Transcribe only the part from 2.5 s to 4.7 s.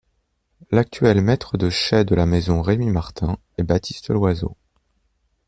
Rémy Martin est Baptiste Loiseau.